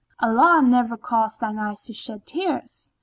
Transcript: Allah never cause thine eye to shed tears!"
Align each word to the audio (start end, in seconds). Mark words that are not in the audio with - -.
Allah 0.19 0.63
never 0.63 0.97
cause 0.97 1.37
thine 1.37 1.59
eye 1.59 1.75
to 1.85 1.93
shed 1.93 2.25
tears!" 2.25 2.91